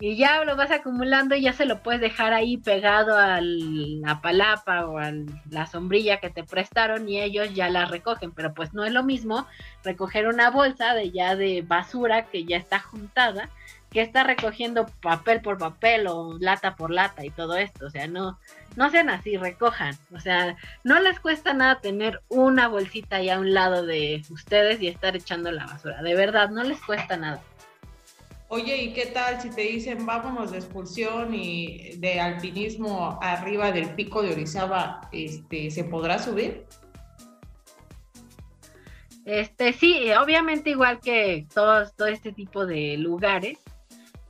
[0.01, 4.19] Y ya lo vas acumulando y ya se lo puedes dejar ahí pegado a la
[4.19, 5.13] palapa o a
[5.49, 9.03] la sombrilla que te prestaron y ellos ya la recogen, pero pues no es lo
[9.03, 9.47] mismo
[9.85, 13.49] recoger una bolsa de ya de basura que ya está juntada
[13.95, 18.07] que está recogiendo papel por papel o lata por lata y todo esto, o sea,
[18.07, 18.37] no
[18.75, 23.39] no sean así, recojan, o sea, no les cuesta nada tener una bolsita ahí a
[23.39, 27.41] un lado de ustedes y estar echando la basura, de verdad, no les cuesta nada.
[28.47, 33.89] Oye, ¿y qué tal si te dicen vámonos de excursión y de alpinismo arriba del
[33.95, 36.65] pico de Orizaba, este, ¿se podrá subir?
[39.25, 43.57] Este, sí, obviamente igual que todos, todo este tipo de lugares,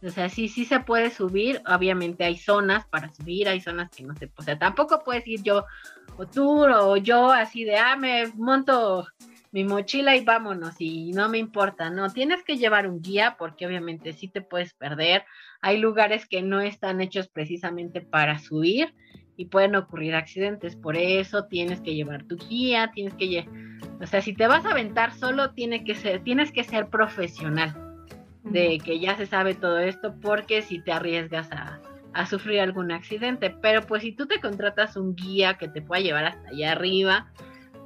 [0.05, 4.03] o sea, sí, sí se puede subir, obviamente hay zonas para subir, hay zonas que
[4.03, 5.65] no se, o sea, tampoco puedes ir yo
[6.17, 9.07] o tú o yo así de, ah, me monto
[9.51, 13.65] mi mochila y vámonos y no me importa, no, tienes que llevar un guía porque
[13.65, 15.23] obviamente sí te puedes perder,
[15.61, 18.93] hay lugares que no están hechos precisamente para subir
[19.37, 23.47] y pueden ocurrir accidentes, por eso tienes que llevar tu guía, tienes que,
[24.01, 27.84] o sea, si te vas a aventar solo, tiene que ser, tienes que ser profesional
[28.45, 31.79] de que ya se sabe todo esto porque si te arriesgas a,
[32.13, 36.01] a sufrir algún accidente, pero pues si tú te contratas un guía que te pueda
[36.01, 37.31] llevar hasta allá arriba,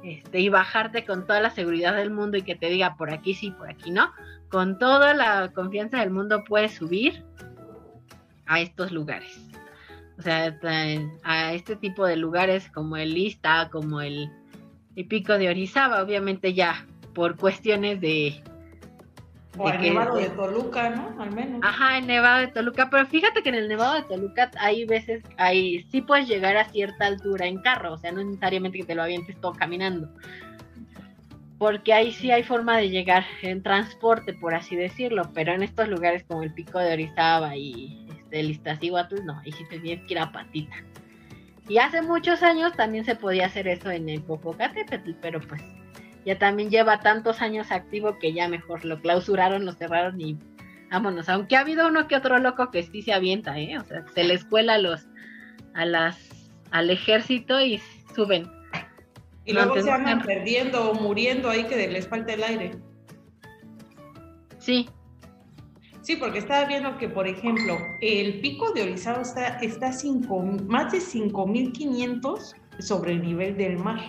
[0.02, 3.34] este, y bajarte con toda la seguridad del mundo y que te diga por aquí
[3.34, 4.10] sí, por aquí no,
[4.48, 7.24] con toda la confianza del mundo puedes subir
[8.46, 9.40] a estos lugares.
[10.18, 10.58] O sea,
[11.22, 14.30] a este tipo de lugares como el Lista, como el,
[14.96, 18.42] el Pico de Orizaba, obviamente ya por cuestiones de,
[19.58, 21.20] o el Nevado de Toluca, ¿no?
[21.20, 21.60] Al menos.
[21.62, 25.22] Ajá, el Nevado de Toluca, pero fíjate que en el Nevado de Toluca hay veces,
[25.36, 28.94] hay, sí puedes llegar a cierta altura en carro, o sea, no necesariamente que te
[28.94, 30.08] lo avientes todo caminando.
[31.58, 35.88] Porque ahí sí hay forma de llegar en transporte, por así decirlo, pero en estos
[35.88, 40.06] lugares como el Pico de Orizaba y este, el Iztaccíhuatl, no, ahí sí te tienes
[40.06, 40.76] que ir a patita.
[41.68, 45.62] Y hace muchos años también se podía hacer eso en el Popocatépetl, pero pues
[46.24, 50.38] ya también lleva tantos años activo que ya mejor lo clausuraron, lo cerraron y
[50.90, 51.28] vámonos.
[51.28, 53.78] Aunque ha habido uno que otro loco que sí se avienta, ¿eh?
[53.78, 55.06] O sea, se le escuela a los,
[55.74, 57.80] a las, al ejército y
[58.14, 58.50] suben.
[59.44, 62.72] Y luego se andan perdiendo o muriendo ahí que les falta el aire.
[64.58, 64.88] Sí.
[66.02, 70.92] Sí, porque estaba viendo que, por ejemplo, el pico de Orizaba está, está cinco, más
[70.92, 74.00] de 5.500 sobre el nivel del mar.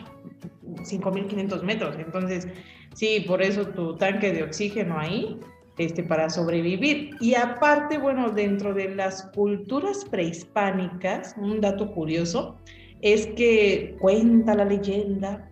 [0.76, 1.96] 5.500 metros.
[1.98, 2.48] Entonces,
[2.94, 5.40] sí, por eso tu tanque de oxígeno ahí,
[5.78, 7.16] este, para sobrevivir.
[7.20, 12.58] Y aparte, bueno, dentro de las culturas prehispánicas, un dato curioso
[13.02, 15.50] es que cuenta la leyenda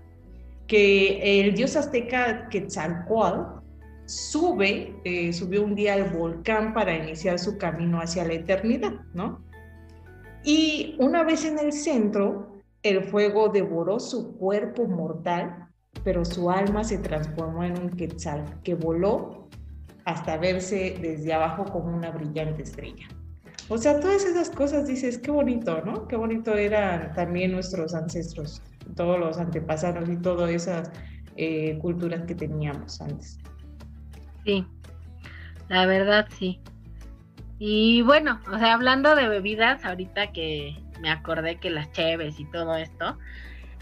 [0.68, 3.60] que el dios azteca Quetzalcoatl
[4.06, 9.44] sube, eh, subió un día al volcán para iniciar su camino hacia la eternidad, ¿no?
[10.44, 12.49] Y una vez en el centro,
[12.84, 15.68] el fuego devoró su cuerpo mortal,
[16.04, 19.50] pero su alma se transformó en un quetzal que voló
[20.06, 23.08] hasta verse desde abajo como una brillante estrella.
[23.68, 26.08] O sea, todas esas cosas dices, qué bonito, ¿no?
[26.08, 28.64] Qué bonito eran también nuestros ancestros,
[28.96, 30.92] todos los antepasados y todas esas
[31.36, 33.38] eh, culturas que teníamos antes.
[34.44, 34.66] Sí,
[35.68, 36.60] la verdad sí.
[37.60, 42.46] Y bueno, o sea, hablando de bebidas, ahorita que, me acordé que las cheves y
[42.46, 43.18] todo esto.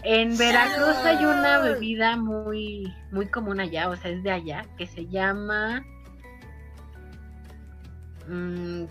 [0.04, 4.86] En Veracruz hay una bebida muy, muy común allá, o sea, es de allá, que
[4.86, 5.84] se llama.
[8.28, 8.84] Mm,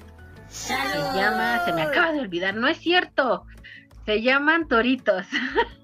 [0.49, 3.45] se llama, se me acaba de olvidar, no es cierto.
[4.05, 5.25] Se llaman toritos.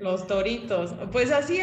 [0.00, 0.94] Los toritos.
[1.10, 1.60] Pues así,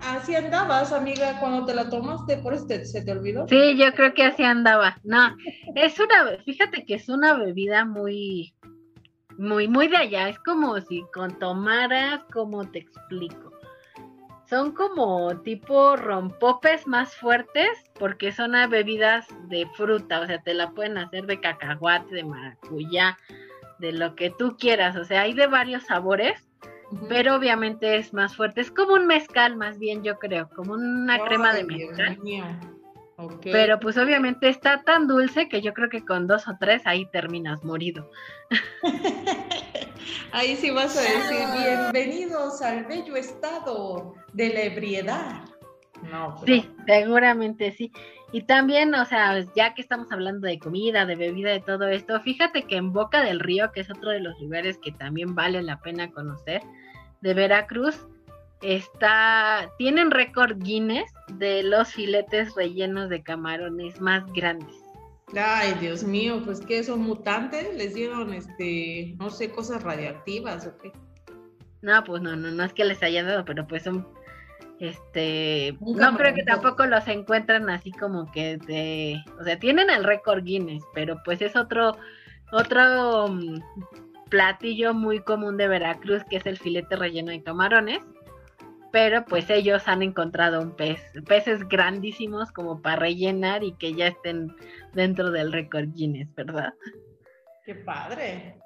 [0.00, 3.46] así andabas, amiga, cuando te la tomaste, por eso se te olvidó.
[3.48, 4.98] Sí, yo creo que así andaba.
[5.04, 5.36] No,
[5.76, 8.54] es una, fíjate que es una bebida muy,
[9.40, 10.28] muy, muy de allá.
[10.28, 13.52] Es como si con tomaras, como te explico.
[14.48, 20.70] Son como tipo rompopes más fuertes porque son bebidas de fruta, o sea, te la
[20.70, 23.16] pueden hacer de cacahuate, de maracuyá,
[23.78, 26.50] de lo que tú quieras, o sea, hay de varios sabores
[27.08, 28.60] pero obviamente es más fuerte.
[28.60, 32.18] Es como un mezcal, más bien, yo creo, como una crema de mezcal.
[33.42, 37.06] Pero pues obviamente está tan dulce que yo creo que con dos o tres ahí
[37.06, 38.10] terminas morido.
[40.32, 45.44] ahí sí vas a decir, bienvenidos al bello estado de la ebriedad.
[46.46, 47.92] Sí, seguramente sí.
[48.32, 52.20] Y también, o sea, ya que estamos hablando de comida, de bebida, de todo esto,
[52.20, 55.62] fíjate que en Boca del Río, que es otro de los lugares que también vale
[55.62, 56.62] la pena conocer,
[57.20, 58.06] de Veracruz,
[58.62, 64.76] está, tienen récord Guinness de los filetes rellenos de camarones más grandes.
[65.36, 70.76] Ay, Dios mío, pues que son mutantes, les dieron, este, no sé, cosas radiactivas o
[70.78, 70.92] qué.
[71.82, 74.06] No, pues no, no, no es que les hayan dado, pero pues son
[74.80, 80.04] este, no creo que tampoco los encuentran así como que de, o sea, tienen el
[80.04, 81.98] récord Guinness, pero pues es otro,
[82.50, 83.60] otro mm,
[84.30, 88.00] platillo muy común de Veracruz que es el filete relleno de camarones,
[88.92, 94.08] pero pues ellos han encontrado un pez, peces grandísimos como para rellenar y que ya
[94.08, 94.54] estén
[94.94, 96.74] dentro del récord Guinness, ¿verdad?
[97.64, 98.56] Qué padre.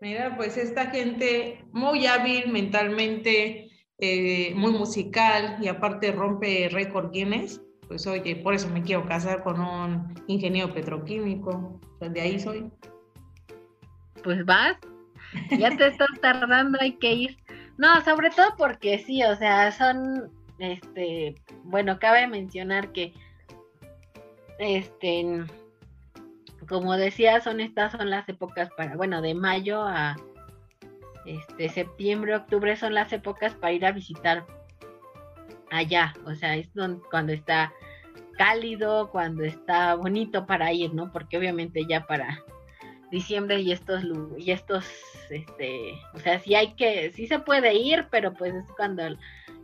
[0.00, 7.60] Mira, pues esta gente muy hábil mentalmente, eh, muy musical y aparte rompe récord Guinness,
[7.86, 12.70] pues oye, por eso me quiero casar con un ingeniero petroquímico, de ahí soy.
[14.22, 14.76] Pues vas,
[15.58, 17.39] ya te estás tardando, hay que ir.
[17.80, 23.14] No, sobre todo porque sí, o sea, son, este, bueno, cabe mencionar que,
[24.58, 25.46] este,
[26.68, 30.14] como decía, son estas son las épocas para, bueno, de mayo a
[31.24, 34.44] este, septiembre, octubre son las épocas para ir a visitar
[35.70, 36.68] allá, o sea, es
[37.10, 37.72] cuando está
[38.36, 41.10] cálido, cuando está bonito para ir, ¿no?
[41.10, 42.44] Porque obviamente ya para
[43.10, 44.04] diciembre y estos
[44.36, 44.84] y estos
[45.30, 49.02] este, o sea, sí hay que sí se puede ir, pero pues es cuando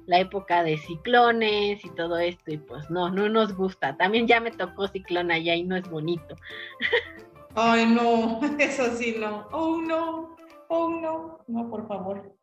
[0.06, 3.96] la época de ciclones y todo esto y pues no, no nos gusta.
[3.96, 6.36] También ya me tocó ciclón allá y no es bonito.
[7.54, 9.48] Ay, no, eso sí no.
[9.52, 10.36] Oh, no.
[10.68, 12.36] Oh, no, no, por favor.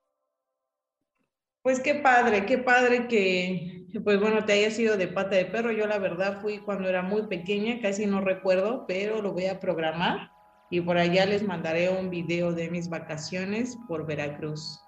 [1.62, 5.71] Pues qué padre, qué padre que, pues bueno, te haya sido de pata de perro.
[5.71, 9.62] Yo la verdad fui cuando era muy pequeña, casi no recuerdo, pero lo voy a
[9.62, 10.32] programar
[10.73, 14.81] y por allá les mandaré un video de mis vacaciones por Veracruz.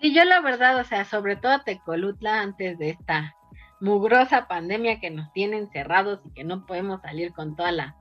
[0.00, 3.34] Sí, yo la verdad, o sea, sobre todo a Tecolutla antes de esta
[3.78, 7.96] mugrosa pandemia que nos tiene encerrados y que no podemos salir con toda la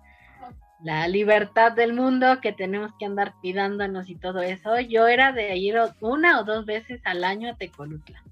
[0.81, 5.57] la libertad del mundo que tenemos que andar pidándonos y todo eso, yo era de
[5.57, 8.23] ir una o dos veces al año a Tecolutla.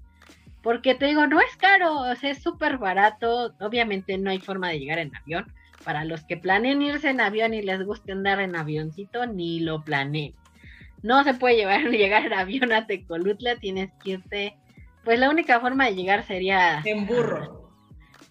[0.62, 3.54] Porque te digo, no es caro, o sea, es súper barato.
[3.60, 5.52] Obviamente no hay forma de llegar en avión.
[5.84, 9.84] Para los que planeen irse en avión y les guste andar en avioncito, ni lo
[9.84, 10.34] planeen.
[11.02, 14.56] No se puede llevar, llegar en avión a Tecolutla, tienes que irte.
[15.04, 16.80] Pues la única forma de llegar sería.
[16.84, 17.70] En burro.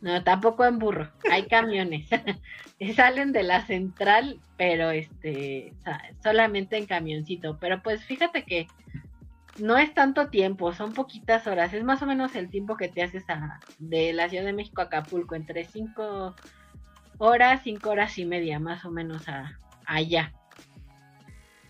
[0.02, 2.10] No, tampoco en burro, hay camiones.
[2.96, 5.74] Salen de la central, pero este,
[6.22, 7.58] solamente en camioncito.
[7.58, 8.68] Pero pues fíjate que
[9.60, 11.74] no es tanto tiempo, son poquitas horas.
[11.74, 13.24] Es más o menos el tiempo que te haces
[13.80, 16.36] de la Ciudad de México a Acapulco, entre cinco
[17.18, 20.34] horas, cinco horas y media, más o menos a, allá.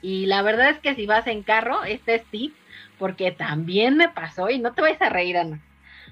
[0.01, 2.53] Y la verdad es que si vas en carro, este es tip,
[2.99, 5.61] porque también me pasó, y no te vayas a reír, Ana,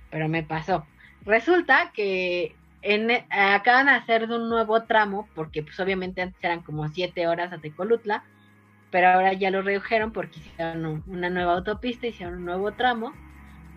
[0.09, 0.85] pero me pasó
[1.25, 6.61] Resulta que en, acaban de hacer de un nuevo tramo, porque pues obviamente antes eran
[6.61, 8.23] como siete horas a Tecolutla,
[8.89, 13.13] pero ahora ya lo redujeron porque hicieron una nueva autopista, hicieron un nuevo tramo,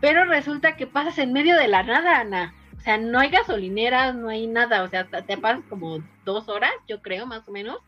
[0.01, 2.55] pero resulta que pasas en medio de la nada, Ana.
[2.85, 6.71] O sea, no hay gasolineras, no hay nada, o sea, te pasas como dos horas,
[6.87, 7.79] yo creo, más o menos.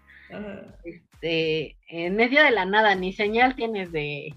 [0.85, 4.35] Este, en medio de la nada, ni señal tienes de,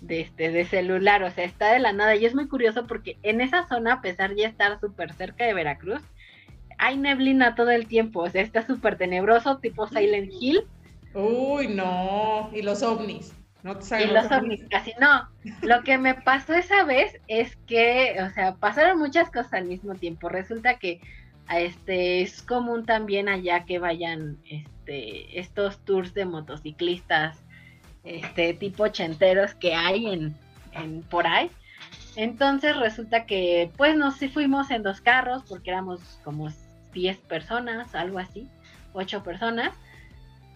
[0.00, 2.16] de, este, de celular, o sea, está de la nada.
[2.16, 5.54] Y es muy curioso porque en esa zona, a pesar de estar súper cerca de
[5.54, 6.02] Veracruz,
[6.78, 10.66] hay neblina todo el tiempo, o sea, está súper tenebroso, tipo Silent Hill,
[11.14, 12.50] Uy, no.
[12.52, 13.32] Y los ovnis.
[13.66, 15.28] No te y los ovnis, casi no.
[15.62, 19.96] Lo que me pasó esa vez es que, o sea, pasaron muchas cosas al mismo
[19.96, 20.28] tiempo.
[20.28, 21.00] Resulta que
[21.52, 27.38] este es común también allá que vayan este estos tours de motociclistas
[28.04, 30.36] este tipo ochenteros que hay en,
[30.72, 31.50] en por ahí.
[32.14, 36.50] Entonces resulta que pues nos fuimos en dos carros porque éramos como
[36.92, 38.48] 10 personas, algo así,
[38.92, 39.72] 8 personas.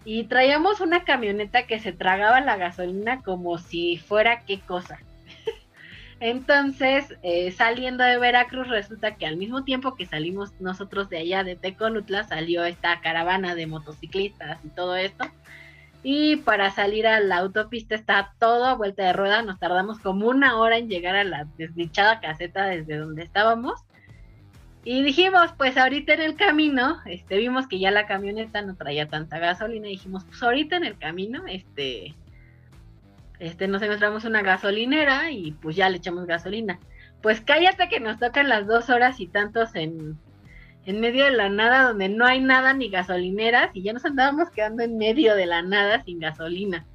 [0.03, 4.99] Y traíamos una camioneta que se tragaba la gasolina como si fuera qué cosa.
[6.19, 11.43] Entonces, eh, saliendo de Veracruz, resulta que al mismo tiempo que salimos nosotros de allá
[11.43, 15.25] de Teconutla, salió esta caravana de motociclistas y todo esto.
[16.03, 19.43] Y para salir a la autopista está todo a vuelta de rueda.
[19.43, 23.83] Nos tardamos como una hora en llegar a la desdichada caseta desde donde estábamos.
[24.83, 29.07] Y dijimos, pues ahorita en el camino, este, vimos que ya la camioneta no traía
[29.07, 29.87] tanta gasolina.
[29.87, 32.15] Y dijimos, pues ahorita en el camino, este,
[33.39, 36.79] este, nos encontramos una gasolinera y pues ya le echamos gasolina.
[37.21, 40.17] Pues cállate que nos tocan las dos horas y tantos en,
[40.85, 44.49] en medio de la nada donde no hay nada ni gasolineras y ya nos andábamos
[44.49, 46.85] quedando en medio de la nada sin gasolina.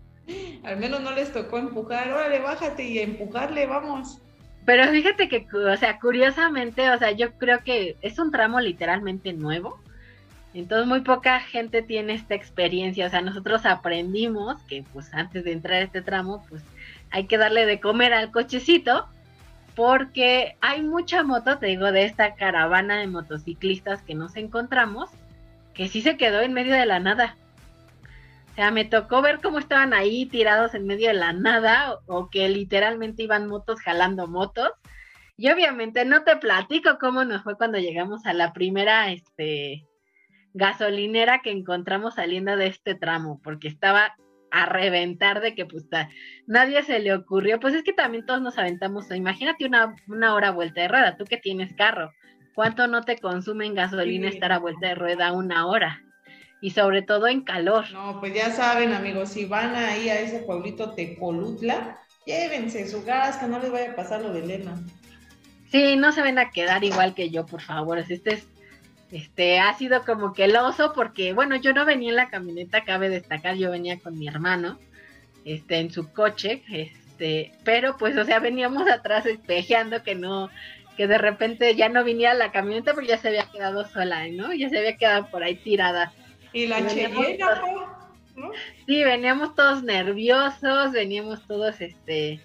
[0.65, 4.21] Al menos no les tocó empujar, órale, bájate y empujarle, vamos.
[4.67, 9.33] Pero fíjate que, o sea, curiosamente, o sea, yo creo que es un tramo literalmente
[9.33, 9.81] nuevo.
[10.55, 13.07] Entonces muy poca gente tiene esta experiencia.
[13.07, 16.63] O sea, nosotros aprendimos que pues antes de entrar a este tramo, pues
[17.11, 19.07] hay que darle de comer al cochecito
[19.77, 25.11] porque hay mucha moto, te digo, de esta caravana de motociclistas que nos encontramos,
[25.75, 27.37] que sí se quedó en medio de la nada.
[28.57, 32.31] O sea, me tocó ver cómo estaban ahí tirados en medio de la nada o,
[32.31, 34.71] que literalmente iban motos jalando motos.
[35.37, 39.85] Y obviamente no te platico cómo nos fue cuando llegamos a la primera este,
[40.55, 44.17] gasolinera que encontramos saliendo de este tramo, porque estaba
[44.51, 45.85] a reventar de que pues
[46.47, 50.51] nadie se le ocurrió, pues es que también todos nos aventamos, imagínate una, una hora
[50.51, 52.11] vuelta de rueda, tú que tienes carro,
[52.55, 56.06] ¿cuánto no te consume en gasolina estar a vuelta de rueda una hora?
[56.61, 57.91] Y sobre todo en calor.
[57.93, 63.37] No, pues ya saben amigos, si van ahí a ese pueblito Tecolutla, llévense su gas,
[63.37, 64.81] que no les vaya a pasar lo de Elena.
[65.71, 67.99] Sí, no se ven a quedar igual que yo, por favor.
[67.99, 68.47] Este es
[69.11, 72.85] este, ha sido como que el oso, porque bueno, yo no venía en la camioneta,
[72.85, 74.79] cabe destacar, yo venía con mi hermano,
[75.45, 80.51] este, en su coche, este, pero pues, o sea, veníamos atrás espejeando que no,
[80.97, 84.53] que de repente ya no venía la camioneta porque ya se había quedado sola, ¿no?
[84.53, 86.13] Ya se había quedado por ahí tirada.
[86.57, 87.37] Y la Cheyenne,
[88.35, 88.51] ¿no?
[88.87, 92.41] Sí, veníamos todos nerviosos, veníamos todos, este,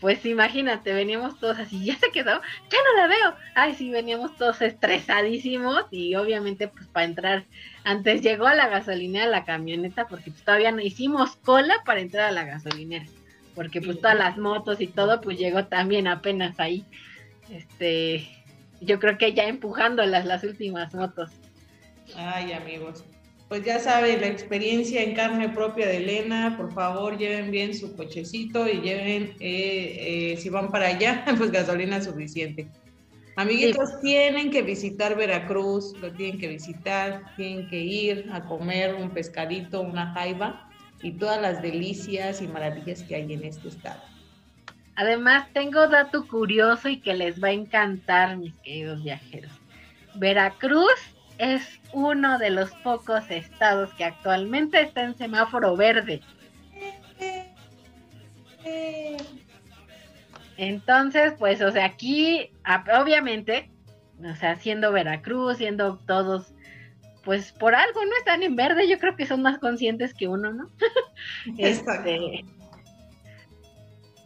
[0.00, 3.34] pues imagínate, veníamos todos así, ya se quedó, ya no la veo.
[3.54, 7.44] Ay, sí, veníamos todos estresadísimos y obviamente pues para entrar,
[7.84, 12.30] antes llegó a la gasolinera la camioneta porque pues, todavía no hicimos cola para entrar
[12.30, 13.04] a la gasolinera,
[13.54, 16.86] porque pues todas las motos y todo pues llegó también apenas ahí.
[17.50, 18.26] Este,
[18.80, 21.32] yo creo que ya empujándolas las últimas motos.
[22.16, 23.04] Ay, amigos
[23.48, 27.94] pues ya saben, la experiencia en carne propia de Elena, por favor lleven bien su
[27.94, 32.68] cochecito y lleven, eh, eh, si van para allá, pues gasolina suficiente.
[33.36, 39.10] Amiguitos, tienen que visitar Veracruz, lo tienen que visitar, tienen que ir a comer un
[39.10, 40.68] pescadito, una jaiba
[41.02, 44.00] y todas las delicias y maravillas que hay en este estado.
[44.96, 49.52] Además, tengo dato curioso y que les va a encantar, mis queridos viajeros.
[50.14, 50.94] Veracruz
[51.36, 56.20] es uno de los pocos estados que actualmente está en semáforo verde.
[60.58, 62.50] Entonces, pues, o sea, aquí,
[63.00, 63.70] obviamente,
[64.22, 66.52] o sea, siendo Veracruz, siendo todos,
[67.24, 70.52] pues por algo no están en verde, yo creo que son más conscientes que uno,
[70.52, 70.68] ¿no?
[71.56, 72.44] este,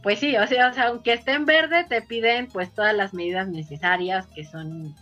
[0.03, 3.15] pues sí, o sea, o sea, aunque esté en verde, te piden pues todas las
[3.15, 4.97] medidas necesarias que son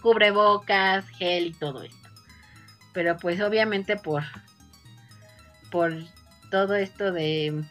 [0.00, 2.08] cubrebocas, gel y todo esto.
[2.92, 4.22] Pero pues obviamente por,
[5.70, 5.94] por
[6.50, 7.62] todo esto de,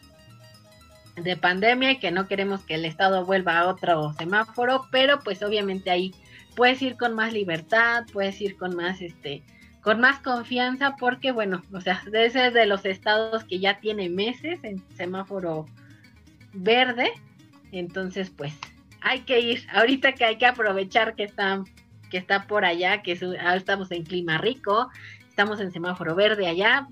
[1.15, 5.43] de pandemia y que no queremos que el Estado vuelva a otro semáforo, pero pues
[5.43, 6.13] obviamente ahí
[6.55, 9.43] puedes ir con más libertad, puedes ir con más este
[9.82, 14.59] con más confianza porque bueno, o sea, ese de los estados que ya tiene meses
[14.63, 15.67] en semáforo
[16.53, 17.11] verde,
[17.71, 18.53] entonces pues
[19.01, 21.63] hay que ir, ahorita que hay que aprovechar que están
[22.10, 24.89] que está por allá, que ah, estamos en clima rico,
[25.28, 26.88] estamos en semáforo verde allá.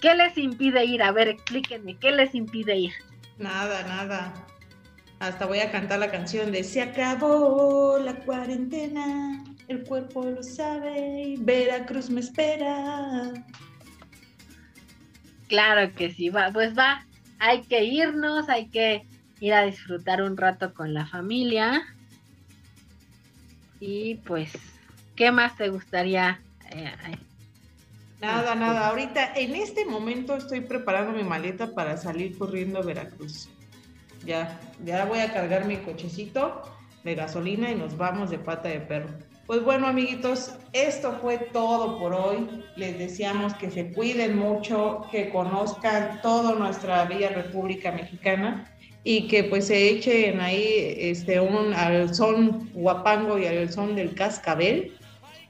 [0.00, 1.02] ¿Qué les impide ir?
[1.02, 2.92] A ver, explíquenme, ¿qué les impide ir?
[3.38, 4.34] Nada, nada.
[5.20, 11.22] Hasta voy a cantar la canción de Se acabó la cuarentena, el cuerpo lo sabe
[11.22, 13.32] y Veracruz me espera.
[15.48, 17.04] Claro que sí, va, pues va,
[17.40, 19.06] hay que irnos, hay que
[19.40, 21.82] ir a disfrutar un rato con la familia.
[23.80, 24.52] Y pues,
[25.16, 26.40] ¿qué más te gustaría?
[26.70, 26.92] Eh,
[28.20, 28.88] nada, nada.
[28.88, 33.48] Ahorita, en este momento estoy preparando mi maleta para salir corriendo a Veracruz.
[34.24, 36.62] Ya, ya voy a cargar mi cochecito
[37.04, 39.08] de gasolina y nos vamos de pata de perro.
[39.46, 42.64] Pues bueno, amiguitos, esto fue todo por hoy.
[42.76, 48.70] Les deseamos que se cuiden mucho, que conozcan toda nuestra bella República Mexicana
[49.04, 54.14] y que pues se echen ahí este, un, al son guapango y al son del
[54.14, 54.96] cascabel,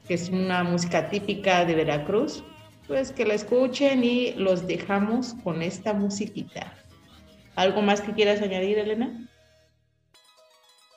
[0.07, 2.43] que es una música típica de Veracruz,
[2.87, 6.73] pues que la escuchen y los dejamos con esta musiquita.
[7.55, 9.11] ¿Algo más que quieras añadir, Elena?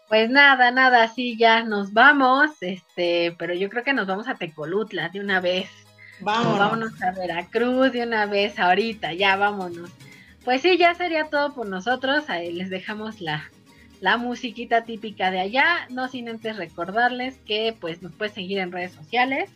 [0.08, 4.34] Pues nada, nada, sí, ya nos vamos, este, pero yo creo que nos vamos a
[4.34, 5.70] Tecolutla de una vez.
[6.20, 6.58] Vámonos.
[6.58, 9.90] Vámonos a Veracruz de una vez ahorita, ya vámonos.
[10.44, 12.28] Pues sí, ya sería todo por nosotros.
[12.28, 13.50] Ahí les dejamos la,
[14.00, 15.86] la musiquita típica de allá.
[15.90, 19.50] No sin antes recordarles que pues nos puedes seguir en redes sociales.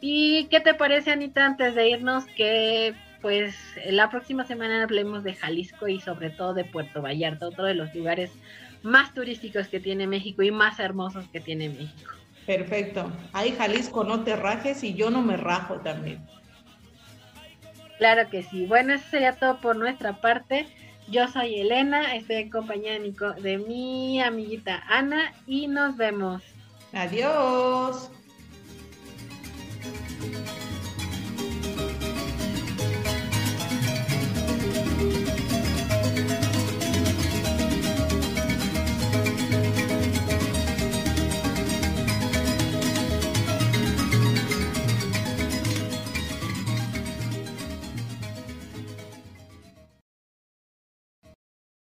[0.00, 2.24] ¿Y qué te parece, Anita, antes de irnos?
[2.24, 3.54] Que pues
[3.86, 7.94] la próxima semana hablemos de Jalisco y sobre todo de Puerto Vallarta, otro de los
[7.94, 8.32] lugares
[8.82, 12.10] más turísticos que tiene México y más hermosos que tiene México.
[12.46, 13.12] Perfecto.
[13.32, 16.20] Ahí Jalisco, no te rajes y yo no me rajo también.
[18.02, 18.66] Claro que sí.
[18.66, 20.66] Bueno, eso sería todo por nuestra parte.
[21.06, 26.42] Yo soy Elena, estoy en compañía de mi, de mi amiguita Ana y nos vemos.
[26.92, 28.10] Adiós.